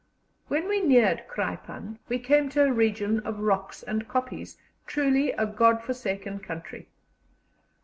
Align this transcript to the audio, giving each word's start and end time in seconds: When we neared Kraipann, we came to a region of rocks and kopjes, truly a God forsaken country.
When 0.47 0.67
we 0.67 0.79
neared 0.81 1.27
Kraipann, 1.27 1.99
we 2.09 2.17
came 2.17 2.49
to 2.49 2.63
a 2.63 2.71
region 2.73 3.19
of 3.19 3.37
rocks 3.39 3.83
and 3.83 4.07
kopjes, 4.07 4.57
truly 4.87 5.31
a 5.33 5.45
God 5.45 5.83
forsaken 5.83 6.39
country. 6.39 6.87